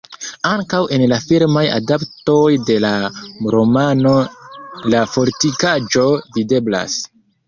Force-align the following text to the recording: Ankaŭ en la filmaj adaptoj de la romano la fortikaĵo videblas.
Ankaŭ 0.51 0.77
en 0.95 1.01
la 1.09 1.17
filmaj 1.25 1.61
adaptoj 1.73 2.47
de 2.69 2.77
la 2.85 2.93
romano 3.55 4.13
la 4.95 5.03
fortikaĵo 5.17 6.07
videblas. 6.39 6.97